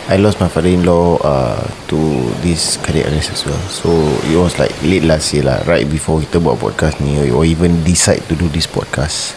[0.05, 1.99] I lost my father-in-law uh, To
[2.45, 3.57] this cardiac arrest as well.
[3.73, 3.88] So
[4.29, 7.81] it was like late last year lah Right before kita buat podcast ni Or even
[7.88, 9.33] decide to do this podcast.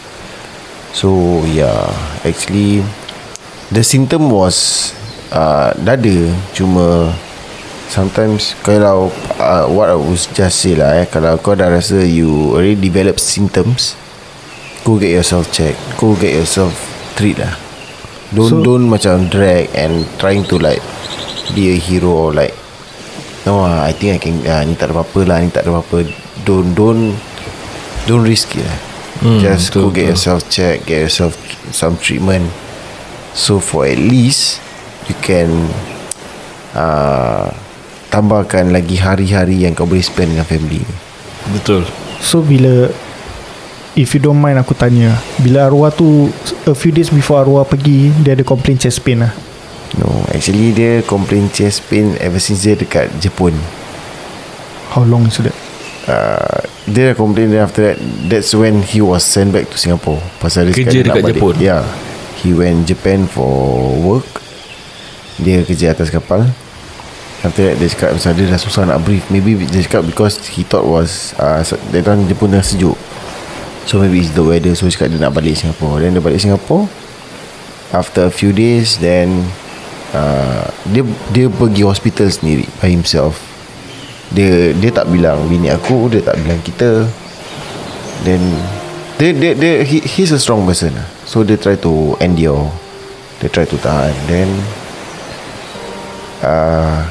[0.91, 1.87] So yeah
[2.27, 2.83] Actually
[3.71, 4.91] The symptom was
[5.31, 6.35] uh, Dada.
[6.51, 7.15] Cuma
[7.87, 9.07] Sometimes Kalau
[9.39, 13.23] uh, What I was just say lah eh, Kalau kau dah rasa You already develop
[13.23, 13.95] symptoms
[14.83, 16.75] Go get yourself check Go get yourself
[17.15, 17.66] treat lah
[18.35, 20.83] Don't So- don't macam drag And trying to like
[21.55, 22.51] Be a hero or like
[23.47, 26.03] No I think I can ah, Ni tak ada apa-apa lah Ni tak ada apa-apa.
[26.43, 27.15] Don't Don't
[28.07, 28.79] Don't risk it lah.
[29.23, 30.11] Hmm, Just betul, go get betul.
[30.15, 31.33] yourself check Get yourself
[31.71, 32.51] Some treatment.
[33.31, 34.59] So for at least
[35.07, 35.71] You can
[36.75, 37.51] uh,
[38.07, 40.83] Tambahkan lagi hari-hari Yang kau boleh spend dengan family.
[41.51, 41.87] Betul.
[42.19, 42.91] So bila
[43.97, 46.29] If you don't mind aku tanya Bila arwah tu
[46.69, 49.33] A few days before arwah pergi Dia ada complain chest pain lah?
[49.97, 53.57] No Actually dia complain chest pain Ever since dia dekat Jepun.
[54.93, 55.57] How long is that?
[56.05, 57.97] uh, Dia dah complain Then after that
[58.29, 60.21] That's when he was sent back to Singapore.
[60.37, 61.41] Pasal dia Kerja dia dekat balik.
[61.41, 61.55] Jepun?
[61.57, 61.81] Yeah.
[62.37, 64.45] He went Japan for work.
[65.41, 66.45] Dia kerja atas kapal.
[67.41, 70.61] After that dia cakap Pasal dia dah susah nak breathe Maybe dia cakap Because he
[70.61, 72.93] thought was uh, That time Jepun dah sejuk
[73.87, 74.75] So maybe it's the weather.
[74.75, 76.03] So cakap dia nak balik Singapore.
[76.03, 76.91] Then dia balik Singapore.
[77.95, 79.47] After a few days Then
[80.11, 83.39] uh, Dia dia pergi hospital sendiri By himself.
[84.35, 87.07] Dia dia tak bilang Bini aku Dia tak bilang kita.
[88.27, 88.43] Then
[89.17, 90.91] dia, dia, dia, he, He's a strong person.
[91.23, 92.67] So dia try to endure.
[93.39, 94.11] Dia try to tahan.
[94.27, 94.51] Then
[96.43, 97.07] uh,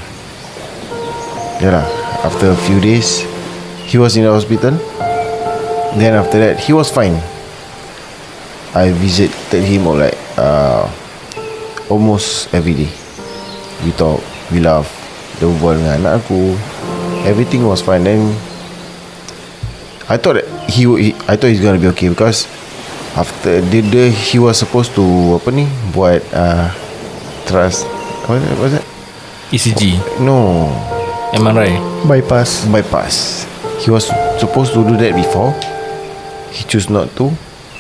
[1.65, 1.89] Yalah
[2.21, 3.25] After a few days
[3.89, 4.77] He was in the hospital
[5.97, 7.17] Then after that He was fine.
[8.77, 10.85] I visited him or like uh,
[11.89, 12.91] Almost every day.
[13.85, 14.21] We talk
[14.53, 14.87] We laugh
[15.37, 16.57] Dia berbual dengan anak aku.
[17.29, 18.09] Everything was fine.
[18.09, 18.33] Then
[20.09, 22.49] I thought that he, would- he I thought he's gonna be okay because
[23.13, 25.05] after the, the he was supposed to
[25.37, 26.73] apa ni buat uh,
[27.45, 27.85] trust
[28.31, 28.87] what what was that?
[29.53, 30.73] ECG No,
[31.37, 31.77] MRI
[32.09, 32.65] Bypass.
[32.73, 33.45] Bypass.
[33.85, 34.09] He was
[34.41, 35.53] supposed to do that before.
[36.57, 37.29] He choose not to.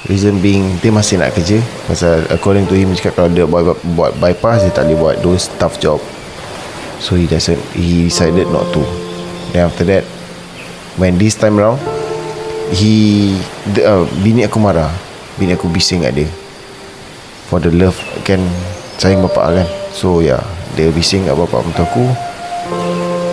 [0.04, 1.58] Reason being dia masih nak kerja
[1.88, 5.48] Pasal according to him cakap kalau dia buat, buat bypass dia tak boleh buat those
[5.56, 5.98] tough job.
[7.00, 8.84] So he doesn't he decided not to.
[9.56, 10.04] Then after that
[11.00, 11.80] when this time round
[12.76, 13.34] he
[13.72, 14.92] the, uh, bini aku marah.
[15.40, 16.28] Bini aku bising kat dia.
[17.48, 17.96] For the love
[18.28, 18.44] kan
[19.00, 19.68] sayang bapak kan.
[19.96, 20.44] So yeah,
[20.76, 22.04] dia bising kat bapak mentua aku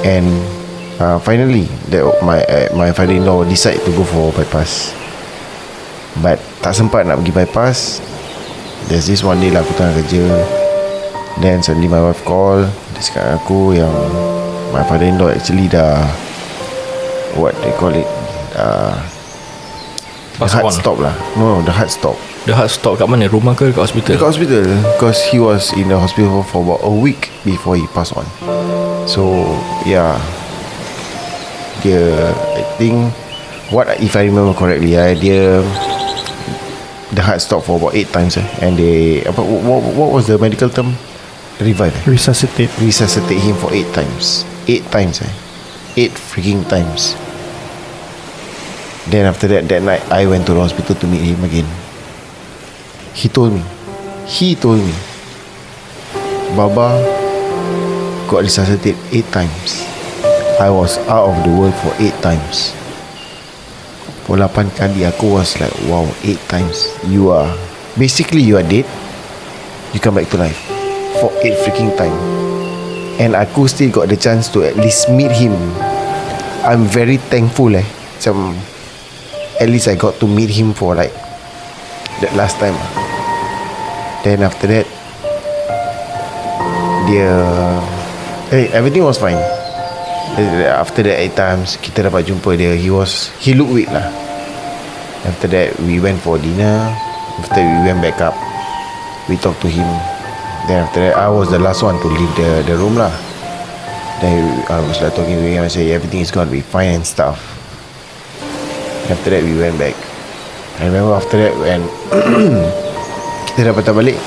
[0.08, 0.28] and
[1.00, 5.03] uh, finally that my uh, my father-in-law decide to go for bypass
[6.22, 8.04] but tak sempat nak pergi bypass.
[8.92, 10.26] There's this one day lah aku tengah kerja.
[11.40, 12.68] Then suddenly my wife call.
[12.94, 13.96] Dia cakap aku yang
[14.76, 16.04] my father-in-law actually dah
[17.40, 18.06] what they call it
[18.54, 18.94] uh,
[20.38, 20.74] the heart on.
[20.76, 21.16] stop lah.
[21.40, 22.20] No the heart stop.
[22.44, 23.32] The heart stop kat mana?
[23.32, 24.20] Rumah ke dekat hospital?
[24.20, 24.68] Dekat hospital.
[25.00, 28.28] Because he was in the hospital For about a week Before he passed on.
[29.08, 29.48] So
[29.88, 30.20] Yeah.
[31.80, 32.04] Dia
[32.36, 33.16] I think
[33.72, 35.64] What If I remember correctly eh, Dia
[37.14, 40.42] The heart stopped for about 8 times eh, And they apa, what, what was the
[40.42, 40.98] medical term?
[41.62, 42.10] Revive eh?
[42.10, 42.74] Resuscitate.
[42.82, 44.46] Resuscitate him for 8 times.
[44.66, 45.30] 8 times eh.
[45.96, 47.14] 8 freaking times.
[49.14, 51.70] Then after that That night I went to the hospital To meet him again.
[53.14, 53.62] He told me.
[54.26, 54.94] He told me.
[56.58, 56.98] Baba
[58.26, 59.86] Got resuscitated 8 times.
[60.58, 62.74] I was out of the world for 8 times
[64.24, 64.48] For 8
[64.80, 66.88] kali Aku was like Wow 8 times.
[67.08, 67.52] You are
[68.00, 68.88] Basically you are dead.
[69.92, 70.58] You come back to life
[71.20, 72.16] For 8 freaking time.
[73.20, 75.54] And aku still got the chance To at least meet him.
[76.64, 77.84] I'm very thankful eh.
[78.20, 78.56] Macam
[79.60, 81.12] At least I got to meet him For like
[82.24, 82.76] That last time.
[84.24, 84.88] Then after that
[87.12, 87.36] Dia
[88.56, 89.63] Eh everything was fine
[90.34, 92.74] After that eight times Kita dapat jumpa dia.
[92.74, 94.10] He was He look weak lah.
[95.30, 96.90] After that We went for dinner.
[97.38, 98.34] After we went back up.
[99.30, 99.86] We talked to him.
[100.66, 103.14] Then after that I was the last one To leave the the room lah.
[104.26, 104.42] Then
[104.74, 105.62] I was like talking to him.
[105.62, 107.38] I say everything is gonna be fine and stuff.
[109.14, 109.94] After that we went back.
[110.82, 111.86] I remember after that when
[113.54, 114.18] Kita dah patah balik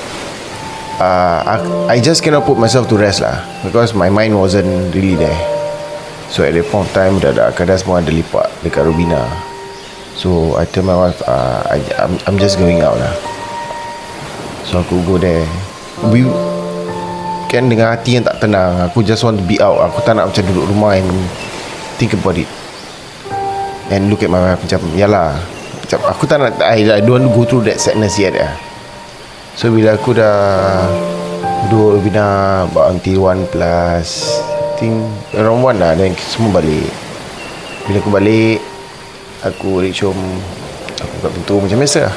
[1.03, 1.55] uh, I,
[1.91, 3.43] I just cannot put myself to rest lah.
[3.67, 5.56] Because my mind wasn't really there
[6.27, 9.23] So at that point of time Dah kadang semua ada lipat Dekat Rubina.
[10.17, 13.13] So I tell my wife uh, I, I'm, I'm just going out lah.
[14.67, 15.45] So aku go there.
[16.11, 16.27] We
[17.47, 19.79] Kan dengan hati yang tak tenang Aku just want to be out.
[19.87, 21.07] Aku tak nak macam duduk rumah And
[21.95, 22.49] think about it.
[23.87, 25.39] And look at my wife Macam Yalah.
[25.87, 28.51] Macam aku tak nak I, I don't want to go through that sadness yet lah
[29.55, 30.35] So bila aku dah
[31.71, 34.27] Duduk bina About until 1 plus
[34.77, 34.93] think
[35.33, 36.87] Around 1 lah Then semua balik.
[37.89, 38.57] Bila aku balik
[39.43, 40.39] Aku reach home
[40.97, 42.15] Aku kat pintu macam biasa lah.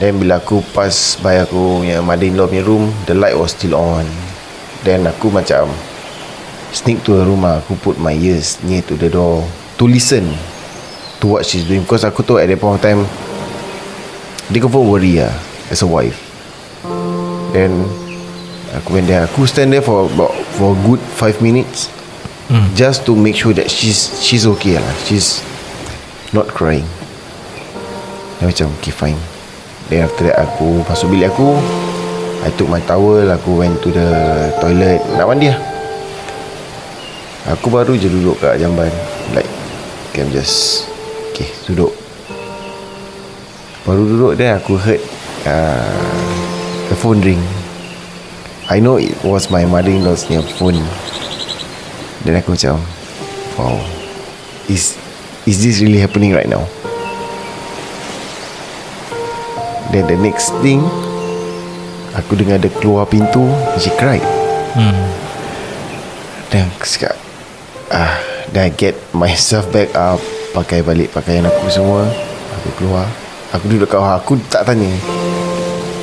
[0.00, 4.04] Then bila aku pass by aku punya mother-in-law punya room The light was still on.
[4.84, 5.68] Then aku macam
[6.72, 9.44] Sneak to her room lah Aku put my ears near to the door
[9.80, 10.28] To listen
[11.20, 11.84] To what she's doing.
[11.84, 13.04] Because aku tahu at that point of time
[14.48, 15.32] Dia confirm worry lah
[15.70, 16.18] As a wife.
[17.54, 17.86] Then
[18.78, 21.90] Aku went there Aku stand there for about For a good 5 minutes.
[22.46, 22.66] Hmm.
[22.78, 24.94] Just to make sure that She's She's okay lah.
[25.06, 25.42] She's
[26.30, 26.86] Not crying.
[28.38, 29.18] Dia macam Okay fine.
[29.90, 31.58] Then after that Aku masuk bilik aku.
[32.46, 33.26] I took my towel.
[33.26, 34.08] Aku went to the
[34.62, 35.02] toilet.
[35.18, 35.58] Nak mandi lah.
[37.58, 38.94] Aku baru je duduk kat jamban.
[39.34, 39.50] Like
[40.14, 40.86] Okay I'm just
[41.34, 41.90] Okay duduk.
[43.82, 45.02] Baru duduk Then aku heard
[45.50, 45.90] uh,
[46.86, 47.42] The phone ring
[48.70, 50.78] I know it was my mother-in-law's punya phone.
[52.22, 52.78] Then aku macam
[53.58, 53.82] Wow
[54.70, 54.94] Is
[55.42, 56.62] Is this really happening right now?
[59.90, 60.86] Then the next thing
[62.14, 63.42] Aku dengar dia keluar pintu
[63.82, 64.22] She cried.
[64.78, 65.02] Hmm.
[66.54, 67.18] Then aku cakap
[67.90, 68.22] ah,
[68.54, 70.22] Then I get myself back up
[70.54, 72.06] Pakai balik pakaian aku semua.
[72.62, 73.10] Aku keluar.
[73.50, 74.94] Aku duduk kat Aku tak tanya.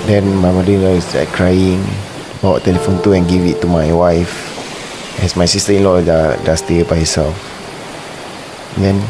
[0.03, 1.79] Then my mother-in-law is like crying
[2.39, 4.53] Bawa telefon tu and give it to my wife.
[5.25, 7.33] As my sister-in-law dah, dah stay by herself.
[8.77, 9.01] Then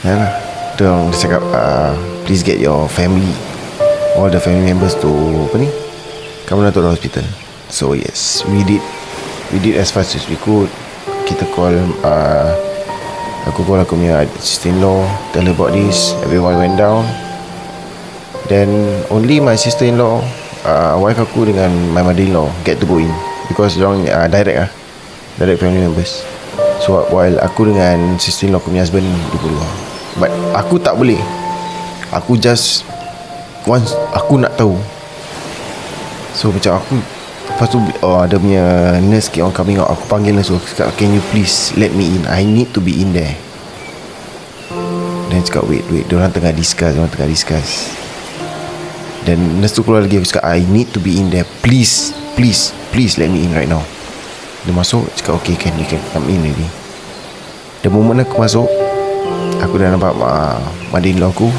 [0.00, 0.32] Ya lah
[0.80, 1.92] orang dia cakap uh,
[2.24, 3.28] Please get your family
[4.16, 5.10] All the family members to
[5.50, 5.68] Apa ni?
[6.48, 7.26] Come down to the hospital.
[7.68, 8.80] So yes We did.
[9.52, 10.72] We did as fast as we could.
[11.28, 11.74] Kita call
[12.06, 12.48] uh,
[13.50, 15.04] Aku call aku punya sister-in-law
[15.36, 16.16] Tell her about this.
[16.24, 17.04] Everyone went down
[18.50, 18.66] Then
[19.14, 20.26] Only my sister-in-law
[20.66, 23.14] uh, Wife aku dengan My mother-in-law Get to go in.
[23.46, 24.70] Because diorang uh, direct lah
[25.38, 26.26] Direct family members.
[26.82, 29.70] So while aku dengan Sister-in-law aku punya husband Dia keluar.
[30.18, 31.22] But aku tak boleh.
[32.10, 32.82] Aku just
[33.70, 34.74] Once Aku nak tahu.
[36.34, 36.98] So macam aku
[37.54, 39.94] Lepas tu oh, Ada punya Nurse keep on coming out.
[39.94, 42.26] Aku panggil nurse Aku cakap Can you please Let me in?
[42.26, 43.38] I need to be in there.
[45.30, 46.10] Then cakap wait wait.
[46.10, 48.00] Diorang tengah discuss Diorang tengah discuss
[49.24, 51.44] Dan nurse tu keluar lagi Aku cakap I need to be in there.
[51.60, 53.84] Please Please Please let me in right now.
[54.64, 56.68] Dia masuk Cakap okay can You can come in already.
[57.84, 58.68] The moment aku masuk
[59.60, 60.56] Aku dah nampak uh,
[60.88, 61.52] Mother-in-law aku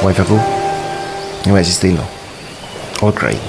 [0.00, 0.38] Wife aku
[1.44, 2.08] And my sister-in-law
[3.04, 3.42] All crying.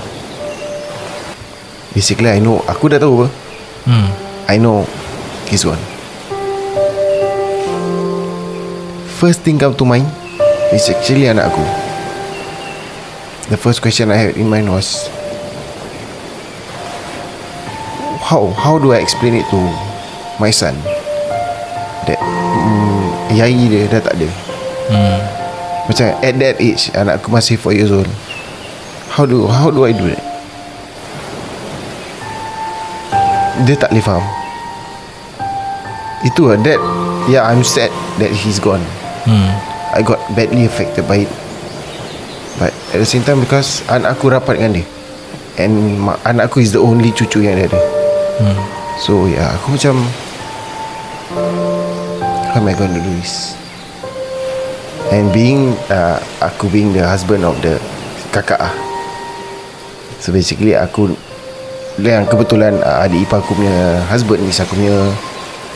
[1.96, 3.28] Basically I know Aku dah tahu apa.
[3.88, 4.10] Hmm.
[4.52, 4.84] I know
[5.48, 5.80] This one.
[9.16, 10.12] First thing come to mind
[10.76, 11.87] Is actually anak aku
[13.48, 15.08] The first question I had in mind was
[18.20, 19.60] How How do I explain it to
[20.36, 20.76] My son?
[22.12, 24.28] That mm, Yai dia dah tak ada.
[24.92, 25.20] Hmm.
[25.88, 28.12] Macam at that age Anak aku masih 4 years old.
[29.16, 30.24] How do How do I do that?
[33.64, 34.28] Dia tak boleh faham.
[36.28, 36.84] Itu lah That
[37.32, 38.84] Yeah I'm sad That he's gone.
[39.24, 39.56] Hmm.
[39.96, 41.32] I got badly affected by it
[42.58, 44.86] But at the same time Because Anak aku rapat dengan dia.
[45.62, 47.70] And ma- Anak aku is the only cucu yang dia.
[47.70, 47.82] Ada
[48.38, 48.58] Hmm.
[49.02, 49.98] So yeah Aku macam
[52.54, 53.58] How am I going to do this?
[55.10, 57.82] And being uh, Aku being the husband of the
[58.30, 58.74] Kakak ah.
[60.22, 61.18] So basically aku
[61.98, 64.98] Yang kebetulan uh, Adik ipar aku punya Husband is aku punya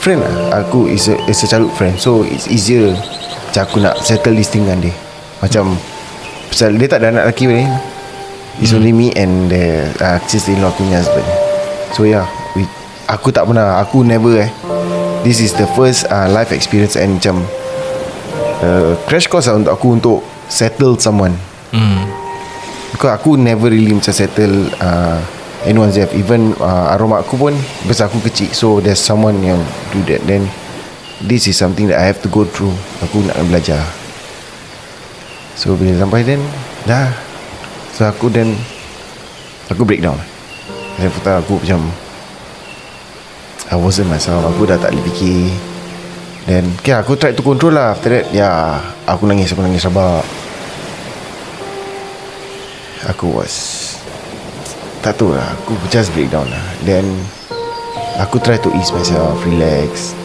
[0.02, 0.66] Friend lah.
[0.66, 1.94] Aku is a, is a childhood friend.
[1.98, 2.94] So it's easier
[3.52, 4.96] Macam aku nak settle this thing dengan dia.
[5.44, 5.76] Macam
[6.52, 7.64] Pasal dia tak ada anak lelaki ni
[8.60, 11.24] It's only me and the uh, Sister-in-law punya husband
[11.96, 12.28] So yeah
[12.60, 12.68] we,
[13.08, 14.52] Aku tak pernah Aku never eh.
[15.24, 17.48] This is the first uh, life experience And macam
[18.68, 20.20] uh, Crash course lah untuk aku Untuk
[20.52, 21.40] settle someone.
[21.72, 22.04] Hmm.
[22.92, 25.24] Because aku never really macam settle uh,
[25.64, 26.12] Anyone's death.
[26.12, 27.56] Even uh, arwah mak aku pun
[27.88, 29.64] Besar aku kecil So there's someone yang
[29.96, 30.28] Do that.
[30.28, 30.52] Then
[31.24, 32.74] This is something that I have to go through.
[33.06, 34.01] Aku nak belajar
[35.56, 36.42] So bila sampai then
[36.88, 37.12] Dah.
[37.96, 38.56] So aku then
[39.68, 40.20] Aku breakdown
[41.00, 41.92] Then pertama aku macam
[43.72, 44.44] I wasn't myself.
[44.44, 45.48] Aku dah tak boleh fikir.
[46.44, 47.96] Then Okay aku try to control lah.
[47.96, 48.62] After that Ya yeah,
[49.08, 50.24] Aku nangis Aku nangis rabak.
[53.10, 53.56] Aku was
[55.02, 55.56] Tak tahu lah.
[55.64, 56.66] Aku just breakdown lah.
[56.84, 57.08] Then
[58.20, 60.21] Aku try to ease myself Relax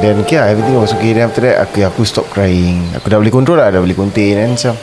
[0.00, 1.12] Then okay lah Everything was okay.
[1.12, 2.80] Then after that Aku, aku stop crying.
[2.96, 4.74] Aku dah boleh control lah Dah boleh contain Then macam.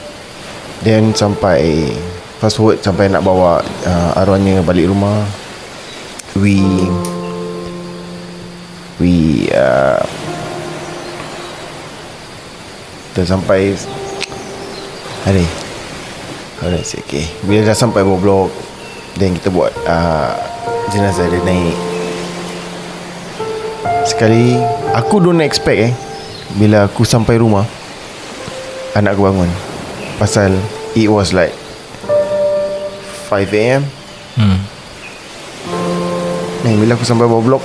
[0.85, 1.89] Then sampai
[2.37, 5.25] Fast forward Sampai nak bawa uh, Arwahnya balik rumah.
[6.37, 6.61] We
[9.01, 9.13] We
[9.53, 10.05] uh,
[13.17, 13.73] Dah sampai
[15.25, 15.45] Hari
[16.61, 17.25] Alright okay.
[17.41, 18.51] Bila dah sampai bawah blok
[19.17, 21.75] Then kita buat uh, Jenazah dia naik.
[24.07, 24.55] Sekali
[24.97, 25.93] Aku don't expect eh
[26.57, 27.69] Bila aku sampai rumah
[28.97, 29.49] Anak aku bangun.
[30.17, 30.57] Pasal
[30.97, 31.53] It was like
[33.29, 33.85] 5am
[34.37, 34.61] Hmm.
[36.61, 37.63] Dan bila aku sampai bawah blok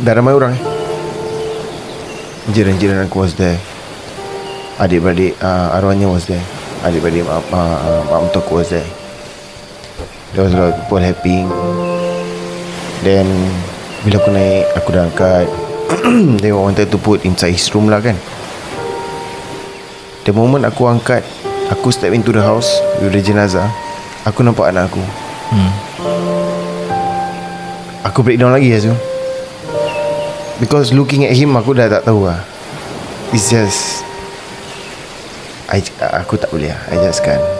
[0.00, 0.62] Dah ramai orang eh.
[2.50, 3.60] Jiran-jiran aku was there.
[4.80, 6.40] Adik-beradik uh, Arwahnya was there.
[6.82, 7.78] Adik-beradik mak, mak,
[8.08, 8.88] mak mentua aku was there.
[10.32, 11.46] There was a lot of people helping.
[13.04, 13.28] Then
[14.00, 15.46] Bila aku naik Aku dah angkat
[16.42, 18.14] They wanted to put inside his room lah kan.
[20.28, 21.24] The moment aku angkat
[21.72, 22.68] Aku step into the house
[23.00, 23.66] With the jenazah
[24.28, 25.02] Aku nampak anak aku.
[25.50, 25.72] Hmm.
[28.06, 28.92] Aku breakdown lagi Azu
[30.60, 32.44] Because looking at him Aku dah tak tahu lah.
[33.34, 34.04] It's just
[35.70, 35.82] I,
[36.22, 37.59] Aku tak boleh lah I just can't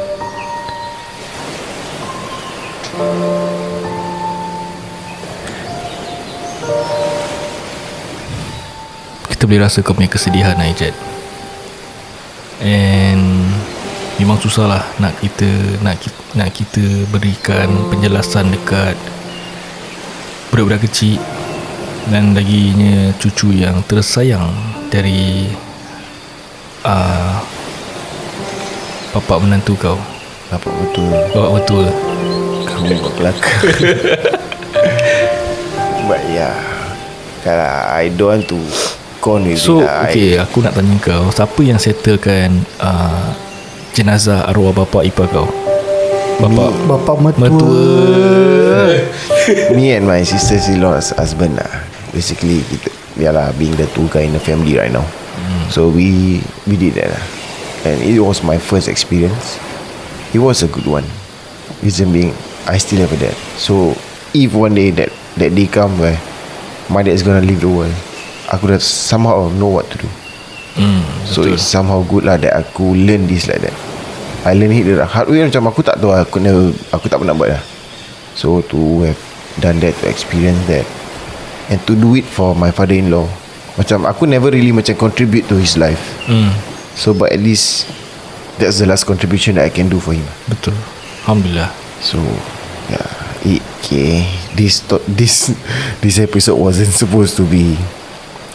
[9.51, 10.95] boleh rasa kau punya kesedihan Aijat.
[12.63, 13.51] And
[14.21, 15.49] Memang susah lah Nak kita
[15.81, 18.93] Nak kita, nak kita berikan Penjelasan dekat
[20.53, 21.17] Budak-budak kecil
[22.13, 24.53] Dan laginya Cucu yang tersayang
[24.93, 25.49] Dari
[26.85, 27.41] uh,
[29.11, 29.99] Bapak menantu kau.
[30.55, 31.11] Apa betul.
[31.35, 31.87] Bapak betul.
[32.69, 33.63] Kamu buat kelakar
[36.05, 36.61] But yeah
[37.41, 38.61] Tak lah I don't want to
[39.21, 43.37] Con with So it okay Aku nak tanya kau Siapa yang settlekan uh,
[43.93, 45.47] Jenazah arwah bapa ipar kau?
[46.41, 47.85] Bapa Bapak mertua, Mertua.
[49.77, 51.85] Me and my sister-in-law's husband lah.
[52.17, 52.89] Basically kita
[53.21, 55.05] Yalah being the two guy in the family right now.
[55.69, 57.25] So we We did that lah.
[57.85, 59.61] And it was my first experience.
[60.33, 61.05] It was a good one.
[61.85, 62.33] Reason being
[62.65, 63.37] I still have a dad.
[63.61, 63.93] So
[64.33, 66.17] If one day that That day come where
[66.89, 67.93] My dad is gonna leave the world
[68.51, 70.11] Aku dah somehow know what to do.
[70.75, 71.55] Hmm, So betul.
[71.55, 73.75] it's somehow good lah That aku learn this like that.
[74.47, 77.35] I learn it the hard way Macam aku tak tahu Aku never Aku tak pernah
[77.35, 77.63] buat lah.
[78.39, 79.19] So to have
[79.59, 80.87] Done that To experience that
[81.69, 83.27] And to do it for my father-in-law.
[83.77, 85.99] Macam aku never really Macam contribute to his life.
[86.31, 86.55] Hmm,
[86.95, 87.91] So but at least
[88.63, 90.25] That's the last contribution That I can do for him.
[90.47, 90.79] Betul.
[91.27, 91.75] Alhamdulillah.
[91.99, 92.23] So
[92.87, 93.07] Yeah.
[93.43, 94.23] It, Okay.
[94.55, 95.51] This This
[95.99, 97.75] This episode wasn't supposed to be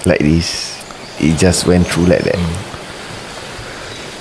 [0.05, 0.77] Like this
[1.19, 2.39] It just went through like that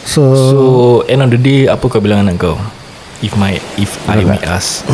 [0.04, 0.58] So, So
[1.06, 2.56] end of the day Apa kau bilang anak kau
[3.24, 4.84] If my If I may ask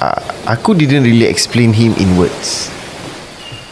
[0.00, 0.22] uh,
[0.54, 2.70] aku didn't really explain him in words.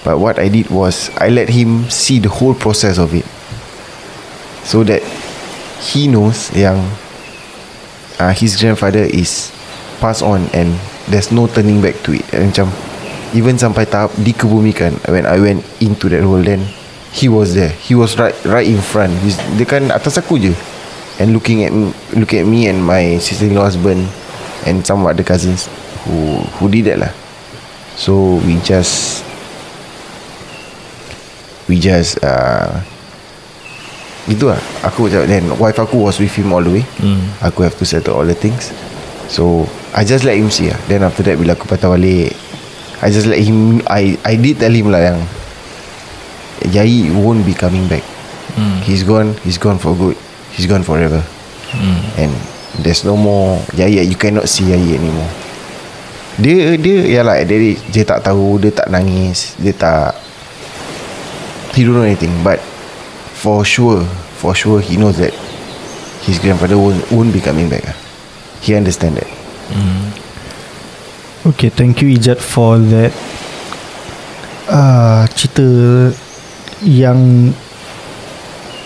[0.07, 3.27] But what I did was I let him see the whole process of it.
[4.63, 5.03] So that
[5.83, 6.79] he knows yang
[8.19, 9.51] uh, his grandfather is
[9.99, 10.79] passed on and
[11.11, 12.27] there's no turning back to it.
[12.31, 12.71] And macam
[13.35, 16.63] even sampai tahap dikebumikan when I went into that hole then
[17.17, 17.73] he was there.
[17.73, 19.17] He was right right in front.
[19.25, 20.53] He's, dia kan atas aku je.
[21.17, 24.05] And looking at me, looking at me and my sister-in-law husband
[24.69, 25.65] and some other cousins
[26.05, 27.13] who who did that lah.
[27.97, 29.25] So we just
[31.65, 32.85] we just uh,
[34.27, 37.23] Itu lah Aku macam Then wife aku was with him all the way Hmm.
[37.41, 38.75] Aku have to settle all the things
[39.31, 42.35] So I just let him see lah Then after that Bila aku patah balik
[43.05, 45.21] I just let him I I did tell him lah yang
[46.73, 48.03] Yai won't be coming back.
[48.57, 48.81] Hmm.
[48.81, 50.17] He's gone He's gone for good.
[50.57, 51.21] He's gone forever.
[51.77, 52.01] Hmm.
[52.17, 52.33] And
[52.81, 55.29] There's no more Yai You cannot see Yai anymore.
[56.41, 60.17] Dia Dia Yalah dia, dia tak tahu Dia tak nangis Dia tak
[61.77, 62.33] He don't know anything.
[62.41, 62.65] But
[63.37, 64.05] For sure
[64.41, 65.37] For sure He knows that
[66.25, 67.97] His grandfather won't, won't be coming back ah.
[68.65, 69.29] He understand that
[71.47, 73.15] Okay, thank you Ijat for that
[74.67, 75.63] uh, cerita
[76.83, 77.55] yang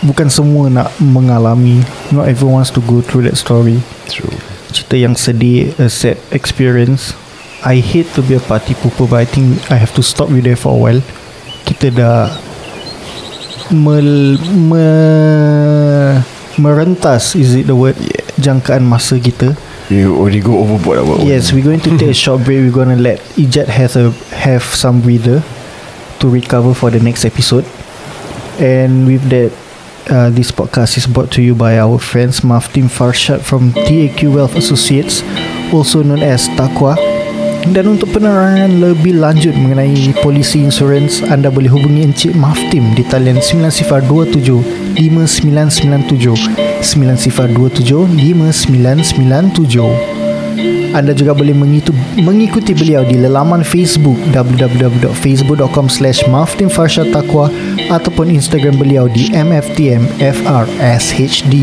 [0.05, 1.81] bukan semua nak mengalami.
[2.13, 3.81] Not everyone wants to go through that story.
[4.13, 4.37] True
[4.77, 7.17] Cerita yang sedih, a sad experience.
[7.65, 10.45] I hate to be a party pooper but I think I have to stop you
[10.45, 11.01] there for a while.
[11.65, 12.29] Kita dah
[13.73, 14.85] mel, me,
[16.61, 18.21] merentas is it the word yeah.
[18.37, 19.57] jangkaan masa kita.
[19.91, 22.59] You already go overboard about Yes, we're going to take a short break.
[22.61, 25.43] We're going to let Ijat have a have some breather
[26.21, 27.65] to recover for the next episode.
[28.61, 29.53] And with that,
[30.09, 34.55] uh, this podcast is brought to you by our friends Maftim Farshad from TAQ Wealth
[34.55, 35.23] Associates,
[35.73, 37.10] also known as Takwa.
[37.69, 43.37] Dan untuk penerangan lebih lanjut mengenai polisi insurans, anda boleh hubungi Encik Maftim di talian
[43.37, 50.21] 9027 5997 9027 5997
[50.91, 57.47] anda juga boleh mengitu, mengikuti beliau di laman Facebook www.facebook.com slash maftimfarshadtaqwa
[57.95, 61.55] ataupun Instagram beliau di mftmfrshd.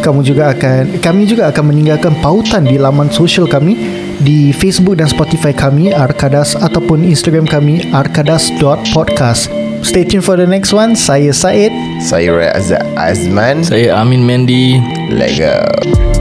[0.00, 5.08] Kamu juga akan kami juga akan meninggalkan pautan di laman sosial kami di Facebook dan
[5.10, 9.48] Spotify kami Arkadas ataupun Instagram kami arkadas.podcast.
[9.84, 10.96] Stay tuned for the next one.
[10.96, 11.70] Saya Said.
[12.00, 14.80] Saya Razak Azman Saya Amin Mendy
[15.12, 16.15] Let go